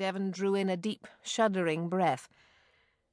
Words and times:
Devon 0.00 0.30
drew 0.30 0.54
in 0.54 0.70
a 0.70 0.78
deep, 0.78 1.06
shuddering 1.22 1.90
breath. 1.90 2.26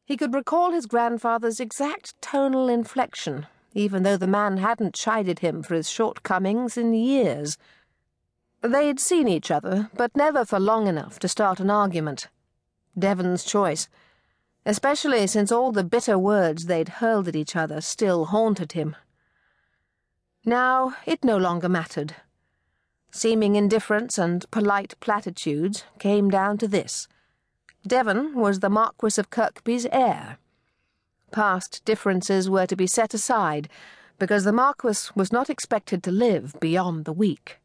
He 0.05 0.15
could 0.15 0.33
recall 0.33 0.71
his 0.71 0.85
grandfather's 0.85 1.59
exact 1.59 2.13
tonal 2.21 2.69
inflection, 2.69 3.45
even 3.73 4.03
though 4.03 4.15
the 4.15 4.25
man 4.25 4.55
hadn't 4.55 4.95
chided 4.95 5.39
him 5.39 5.61
for 5.61 5.75
his 5.75 5.89
shortcomings 5.89 6.77
in 6.77 6.93
years. 6.93 7.57
They'd 8.61 9.01
seen 9.01 9.27
each 9.27 9.51
other, 9.51 9.89
but 9.95 10.15
never 10.15 10.45
for 10.45 10.61
long 10.61 10.87
enough 10.87 11.19
to 11.19 11.27
start 11.27 11.59
an 11.59 11.69
argument. 11.69 12.29
Devon's 12.97 13.43
choice, 13.43 13.89
especially 14.65 15.27
since 15.27 15.51
all 15.51 15.73
the 15.73 15.83
bitter 15.83 16.17
words 16.17 16.67
they'd 16.67 17.03
hurled 17.03 17.27
at 17.27 17.35
each 17.35 17.57
other 17.57 17.81
still 17.81 18.27
haunted 18.27 18.71
him. 18.71 18.95
Now 20.45 20.95
it 21.05 21.25
no 21.25 21.35
longer 21.35 21.67
mattered. 21.67 22.15
Seeming 23.11 23.55
indifference 23.55 24.17
and 24.17 24.49
polite 24.51 24.95
platitudes 24.99 25.83
came 25.99 26.29
down 26.29 26.57
to 26.59 26.67
this. 26.67 27.07
Devon 27.85 28.35
was 28.35 28.59
the 28.59 28.69
Marquis 28.69 29.19
of 29.19 29.29
Kirkby's 29.29 29.85
heir. 29.91 30.37
Past 31.31 31.83
differences 31.85 32.49
were 32.49 32.65
to 32.67 32.75
be 32.75 32.87
set 32.87 33.13
aside, 33.13 33.69
because 34.19 34.43
the 34.43 34.51
Marquis 34.51 35.09
was 35.15 35.31
not 35.31 35.49
expected 35.49 36.03
to 36.03 36.11
live 36.11 36.55
beyond 36.59 37.05
the 37.05 37.13
week. 37.13 37.59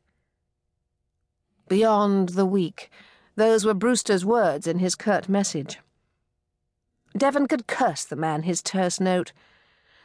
Beyond 1.69 2.31
the 2.31 2.47
week. 2.47 2.91
Those 3.35 3.65
were 3.65 3.75
Brewster's 3.75 4.25
words 4.25 4.67
in 4.67 4.79
his 4.79 4.95
curt 4.95 5.29
message. 5.29 5.81
Devon 7.17 7.47
could 7.47 7.67
curse 7.67 8.05
the 8.05 8.17
man 8.17 8.43
his 8.43 8.63
terse 8.63 9.01
note. 9.01 9.33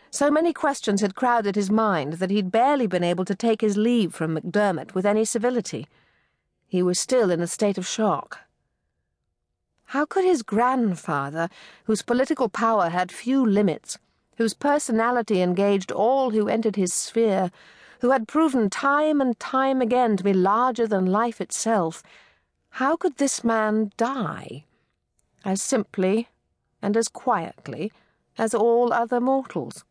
So 0.09 0.31
many 0.31 0.53
questions 0.53 1.01
had 1.01 1.15
crowded 1.15 1.55
his 1.55 1.69
mind 1.69 2.13
that 2.13 2.31
he'd 2.31 2.51
barely 2.51 2.87
been 2.87 3.03
able 3.03 3.25
to 3.25 3.35
take 3.35 3.61
his 3.61 3.77
leave 3.77 4.13
from 4.13 4.33
MacDermott 4.33 4.95
with 4.95 5.05
any 5.05 5.25
civility. 5.25 5.87
He 6.67 6.81
was 6.81 6.99
still 6.99 7.29
in 7.29 7.41
a 7.41 7.47
state 7.47 7.77
of 7.77 7.85
shock. 7.85 8.39
How 9.91 10.05
could 10.05 10.25
his 10.25 10.43
grandfather, 10.43 11.49
whose 11.85 12.01
political 12.01 12.49
power 12.49 12.89
had 12.89 13.11
few 13.11 13.45
limits, 13.45 13.97
whose 14.37 14.53
personality 14.53 15.41
engaged 15.41 15.91
all 15.91 16.31
who 16.31 16.47
entered 16.47 16.75
his 16.75 16.93
sphere, 16.93 17.51
who 18.01 18.11
had 18.11 18.27
proven 18.27 18.69
time 18.69 19.21
and 19.21 19.39
time 19.39 19.81
again 19.81 20.17
to 20.17 20.23
be 20.23 20.33
larger 20.33 20.87
than 20.87 21.05
life 21.05 21.41
itself, 21.41 22.03
how 22.71 22.95
could 22.95 23.17
this 23.17 23.43
man 23.43 23.91
die? 23.97 24.65
As 25.43 25.61
simply 25.61 26.27
and 26.81 26.95
as 26.95 27.07
quietly 27.07 27.91
as 28.37 28.53
all 28.53 28.93
other 28.93 29.19
mortals. 29.19 29.83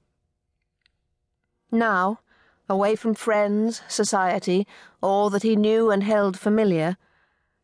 Now, 1.71 2.21
away 2.69 2.97
from 2.97 3.15
friends, 3.15 3.83
society, 3.89 4.67
all 5.03 5.31
that 5.31 5.43
he 5.43 5.57
knew 5.57 5.91
and 5.91 6.03
held 6.03 6.39
familiar, 6.39 6.97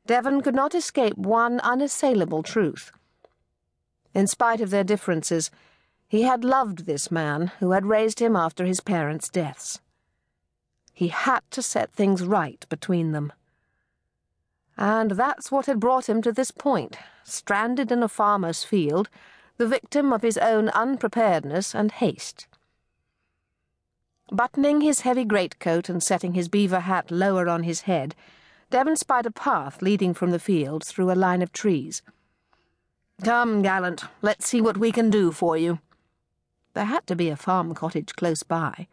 Devon 0.07 0.41
could 0.41 0.55
not 0.55 0.75
escape 0.75 1.17
one 1.17 1.61
unassailable 1.61 2.43
truth. 2.43 2.93
In 4.15 4.27
spite 4.27 4.61
of 4.61 4.71
their 4.71 4.85
differences, 4.85 5.51
he 6.09 6.23
had 6.23 6.45
loved 6.45 6.85
this 6.85 7.11
man 7.11 7.53
who 7.61 7.71
had 7.71 7.87
raised 7.87 8.21
him 8.21 8.37
after 8.37 8.67
his 8.67 8.81
parents' 8.81 9.29
deaths. 9.29 9.81
He 10.93 11.09
had 11.09 11.41
to 11.53 11.63
set 11.63 11.93
things 11.93 12.23
right 12.23 12.67
between 12.69 13.13
them. 13.13 13.33
And 14.77 15.13
that's 15.13 15.51
what 15.51 15.67
had 15.67 15.81
brought 15.81 16.09
him 16.09 16.21
to 16.23 16.33
this 16.33 16.51
point, 16.51 16.99
stranded 17.25 17.91
in 17.91 18.03
a 18.03 18.09
farmer's 18.09 18.65
field, 18.65 19.09
the 19.57 19.67
victim 19.67 20.13
of 20.13 20.23
his 20.23 20.37
own 20.37 20.69
unpreparedness 20.71 21.75
and 21.75 21.93
haste. 21.93 22.47
Buttoning 24.33 24.81
his 24.81 25.01
heavy 25.01 25.27
greatcoat 25.27 25.91
and 25.91 26.03
setting 26.03 26.33
his 26.33 26.49
beaver 26.49 26.81
hat 26.81 27.11
lower 27.11 27.51
on 27.51 27.65
his 27.65 27.83
head, 27.83 28.15
Devon 28.71 28.97
spied 28.97 29.27
a 29.27 29.31
path 29.31 29.83
leading 29.83 30.15
from 30.15 30.31
the 30.31 30.39
field 30.39 30.83
through 30.83 31.13
a 31.13 31.15
line 31.15 31.43
of 31.43 31.53
trees. 31.53 32.01
Come, 33.23 33.61
Gallant, 33.61 34.05
let's 34.23 34.47
see 34.47 34.63
what 34.63 34.79
we 34.79 34.91
can 34.91 35.11
do 35.11 35.33
for 35.33 35.59
you. 35.59 35.81
There 36.73 36.87
had 36.87 37.07
to 37.09 37.15
be 37.15 37.29
a 37.29 37.37
farm 37.37 37.75
cottage 37.75 38.17
close 38.17 38.43
by. 38.43 38.89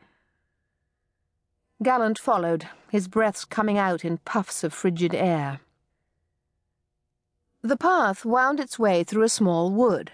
Gallant 1.82 2.20
followed, 2.20 2.68
his 2.90 3.08
breaths 3.08 3.46
coming 3.46 3.78
out 3.78 4.04
in 4.04 4.18
puffs 4.18 4.66
of 4.66 4.74
frigid 4.74 5.16
air. 5.16 5.62
The 7.62 7.78
path 7.78 8.26
wound 8.26 8.60
its 8.60 8.78
way 8.78 9.06
through 9.06 9.24
a 9.24 9.30
small 9.30 9.72
wood. 9.72 10.12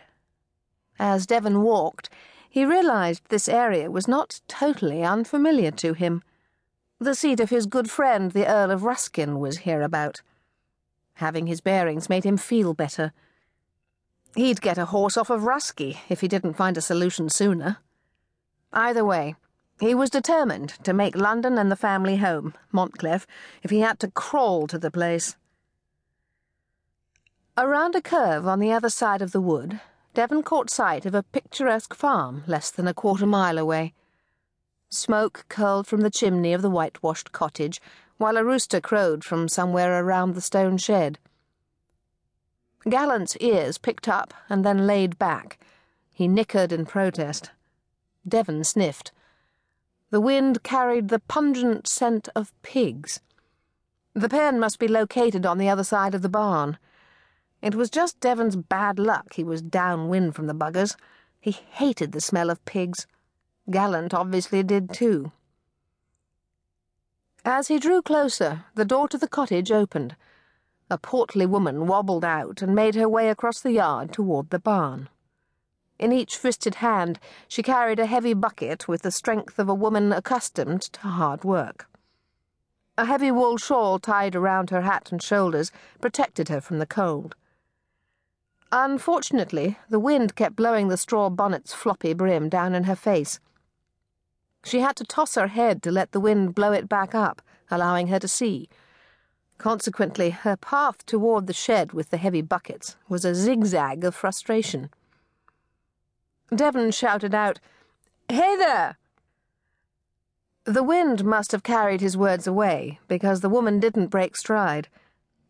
As 1.00 1.26
Devon 1.26 1.64
walked, 1.64 2.12
he 2.56 2.64
realized 2.64 3.22
this 3.28 3.50
area 3.50 3.92
was 3.92 4.08
not 4.08 4.40
totally 4.48 5.04
unfamiliar 5.04 5.72
to 5.72 5.92
him. 5.92 6.24
The 7.00 7.14
seat 7.14 7.42
of 7.42 7.50
his 7.50 7.66
good 7.66 7.92
friend, 7.92 8.32
the 8.32 8.48
Earl 8.48 8.72
of 8.72 8.86
Ruskin, 8.86 9.42
was 9.42 9.58
hereabout. 9.58 10.22
Having 11.16 11.48
his 11.48 11.60
bearings 11.60 12.08
made 12.08 12.24
him 12.24 12.38
feel 12.38 12.74
better. 12.74 13.12
He'd 14.38 14.62
get 14.62 14.78
a 14.78 14.86
horse 14.86 15.18
off 15.18 15.30
of 15.30 15.42
Rusky 15.42 15.98
if 16.08 16.22
he 16.22 16.30
didn't 16.30 16.54
find 16.54 16.78
a 16.78 16.82
solution 16.82 17.28
sooner. 17.28 17.80
Either 18.72 19.04
way, 19.04 19.36
he 19.82 19.94
was 19.94 20.10
determined 20.10 20.76
to 20.86 20.94
make 20.94 21.18
London 21.18 21.58
and 21.58 21.70
the 21.70 21.76
family 21.76 22.16
home, 22.16 22.54
Montclef, 22.72 23.28
if 23.64 23.70
he 23.70 23.82
had 23.82 24.00
to 24.00 24.12
crawl 24.12 24.66
to 24.68 24.80
the 24.80 24.90
place. 24.90 25.36
Around 27.58 27.96
a 27.96 28.02
curve 28.02 28.48
on 28.48 28.60
the 28.60 28.72
other 28.72 28.90
side 28.90 29.22
of 29.22 29.34
the 29.34 29.42
wood, 29.42 29.82
Devon 30.16 30.44
caught 30.44 30.70
sight 30.70 31.06
of 31.06 31.14
a 31.14 31.24
picturesque 31.24 31.94
farm 31.94 32.46
less 32.48 32.72
than 32.72 32.88
a 32.88 32.94
quarter 32.94 33.26
mile 33.26 33.58
away. 33.58 33.94
Smoke 34.90 35.44
curled 35.50 35.88
from 35.88 36.02
the 36.02 36.10
chimney 36.10 36.54
of 36.54 36.62
the 36.62 36.70
whitewashed 36.70 37.34
cottage, 37.34 37.82
while 38.16 38.38
a 38.38 38.44
rooster 38.46 38.80
crowed 38.80 39.26
from 39.26 39.50
somewhere 39.50 40.02
around 40.02 40.34
the 40.34 40.40
stone 40.40 40.78
shed. 40.78 41.20
Gallant's 42.88 43.36
ears 43.42 43.78
picked 43.78 44.08
up 44.08 44.34
and 44.48 44.64
then 44.64 44.88
laid 44.88 45.20
back. 45.20 45.60
He 46.14 46.30
nickered 46.30 46.72
in 46.72 46.86
protest. 46.86 47.52
Devon 48.26 48.64
sniffed. 48.64 49.12
The 50.12 50.22
wind 50.22 50.64
carried 50.64 51.10
the 51.10 51.20
pungent 51.20 51.88
scent 51.88 52.30
of 52.38 52.54
pigs. 52.62 53.20
The 54.14 54.30
pen 54.30 54.62
must 54.62 54.80
be 54.80 54.88
located 54.88 55.46
on 55.46 55.58
the 55.58 55.68
other 55.68 55.84
side 55.84 56.16
of 56.16 56.22
the 56.22 56.30
barn. 56.30 56.78
It 57.66 57.74
was 57.74 57.90
just 57.90 58.20
Devon's 58.20 58.56
bad 58.56 59.00
luck 59.00 59.34
he 59.34 59.44
was 59.44 59.64
downwind 59.64 60.36
from 60.36 60.46
the 60.46 60.54
buggers. 60.54 60.96
He 61.42 61.50
hated 61.50 62.12
the 62.12 62.22
smell 62.22 62.52
of 62.52 62.64
pigs. 62.64 63.08
Gallant 63.72 64.14
obviously 64.14 64.62
did 64.62 64.94
too. 64.94 65.32
As 67.44 67.68
he 67.68 67.80
drew 67.80 68.04
closer, 68.04 68.66
the 68.76 68.86
door 68.86 69.08
to 69.08 69.18
the 69.18 69.28
cottage 69.28 69.72
opened. 69.72 70.16
A 70.92 71.00
portly 71.00 71.48
woman 71.48 71.88
wobbled 71.88 72.24
out 72.24 72.62
and 72.62 72.76
made 72.76 72.94
her 72.94 73.10
way 73.10 73.30
across 73.30 73.62
the 73.62 73.72
yard 73.72 74.14
toward 74.14 74.52
the 74.52 74.60
barn. 74.60 75.10
In 75.98 76.12
each 76.12 76.38
fisted 76.38 76.76
hand, 76.76 77.20
she 77.48 77.64
carried 77.64 77.98
a 77.98 78.06
heavy 78.06 78.36
bucket 78.36 78.88
with 78.88 79.02
the 79.02 79.10
strength 79.10 79.58
of 79.58 79.70
a 79.70 79.74
woman 79.74 80.14
accustomed 80.14 80.84
to 80.84 81.00
hard 81.00 81.44
work. 81.44 81.90
A 82.96 83.06
heavy 83.06 83.32
wool 83.32 83.58
shawl 83.58 83.98
tied 83.98 84.36
around 84.36 84.70
her 84.70 84.82
hat 84.82 85.12
and 85.12 85.20
shoulders 85.20 85.72
protected 86.00 86.50
her 86.50 86.62
from 86.62 86.78
the 86.78 86.86
cold. 86.86 87.36
Unfortunately, 88.72 89.78
the 89.90 90.00
wind 90.00 90.36
kept 90.36 90.56
blowing 90.56 90.88
the 90.88 90.98
straw 90.98 91.30
bonnet's 91.30 91.74
floppy 91.74 92.14
brim 92.14 92.50
down 92.50 92.74
in 92.74 92.86
her 92.86 92.96
face. 92.96 93.40
She 94.64 94.80
had 94.80 94.96
to 94.98 95.04
toss 95.04 95.36
her 95.36 95.48
head 95.48 95.84
to 95.84 95.92
let 95.92 96.12
the 96.12 96.20
wind 96.20 96.56
blow 96.56 96.72
it 96.72 96.90
back 96.90 97.14
up, 97.14 97.42
allowing 97.70 98.08
her 98.08 98.20
to 98.20 98.28
see. 98.28 98.68
Consequently, 99.58 100.32
her 100.32 100.58
path 100.58 101.06
toward 101.06 101.48
the 101.48 101.54
shed 101.54 101.94
with 101.94 102.10
the 102.10 102.18
heavy 102.18 102.42
buckets 102.42 102.96
was 103.08 103.24
a 103.24 103.36
zigzag 103.36 104.04
of 104.04 104.16
frustration. 104.16 104.90
Devon 106.54 106.92
shouted 106.92 107.34
out, 107.34 107.60
Hey 108.28 108.56
there! 108.58 108.98
The 110.66 110.84
wind 110.84 111.24
must 111.24 111.52
have 111.52 111.62
carried 111.62 112.02
his 112.02 112.18
words 112.18 112.48
away, 112.48 113.00
because 113.08 113.42
the 113.42 113.50
woman 113.50 113.80
didn't 113.80 114.08
break 114.08 114.36
stride. 114.36 114.88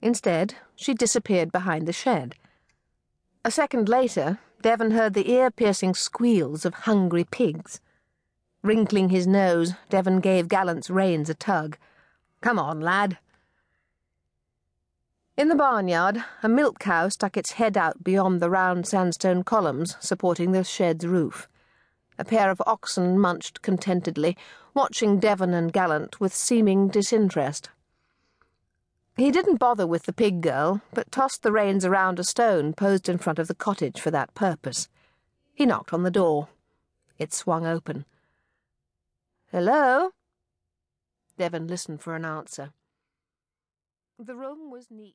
Instead, 0.01 0.55
she 0.75 0.93
disappeared 0.93 1.53
behind 1.53 1.87
the 1.87 1.93
shed. 1.93 2.35
A 3.45 3.51
second 3.51 3.87
later, 3.87 4.39
Devon 4.63 4.89
heard 4.89 5.13
the 5.13 5.29
ear 5.29 5.51
piercing 5.51 5.93
squeals 5.93 6.65
of 6.65 6.73
hungry 6.73 7.23
pigs. 7.23 7.79
Wrinkling 8.63 9.09
his 9.09 9.27
nose, 9.27 9.75
Devon 9.87 10.19
gave 10.19 10.47
Gallant's 10.47 10.89
reins 10.89 11.29
a 11.29 11.35
tug. 11.35 11.77
Come 12.41 12.57
on, 12.57 12.81
lad. 12.81 13.19
In 15.37 15.49
the 15.49 15.55
barnyard, 15.55 16.25
a 16.41 16.49
milk 16.49 16.79
cow 16.79 17.07
stuck 17.09 17.37
its 17.37 17.51
head 17.51 17.77
out 17.77 18.03
beyond 18.03 18.41
the 18.41 18.49
round 18.49 18.87
sandstone 18.87 19.43
columns 19.43 19.95
supporting 19.99 20.51
the 20.51 20.63
shed's 20.63 21.05
roof. 21.05 21.47
A 22.17 22.25
pair 22.25 22.49
of 22.49 22.63
oxen 22.65 23.19
munched 23.19 23.61
contentedly, 23.61 24.35
watching 24.73 25.19
Devon 25.19 25.53
and 25.53 25.71
Gallant 25.71 26.19
with 26.19 26.33
seeming 26.33 26.87
disinterest. 26.87 27.69
He 29.17 29.31
didn't 29.31 29.57
bother 29.57 29.87
with 29.87 30.03
the 30.03 30.13
pig 30.13 30.41
girl, 30.41 30.81
but 30.93 31.11
tossed 31.11 31.41
the 31.41 31.51
reins 31.51 31.85
around 31.85 32.19
a 32.19 32.23
stone 32.23 32.73
posed 32.73 33.07
in 33.07 33.17
front 33.17 33.39
of 33.39 33.47
the 33.47 33.55
cottage 33.55 33.99
for 33.99 34.11
that 34.11 34.33
purpose. 34.33 34.89
He 35.53 35.65
knocked 35.65 35.93
on 35.93 36.03
the 36.03 36.11
door. 36.11 36.49
It 37.17 37.33
swung 37.33 37.65
open. 37.65 38.03
Hello? 39.51 40.11
Devon 41.37 41.65
listened 41.65 42.01
for 42.01 42.15
an 42.15 42.25
answer. 42.25 42.73
The 44.19 44.35
room 44.35 44.69
was 44.69 44.87
neat. 44.91 45.13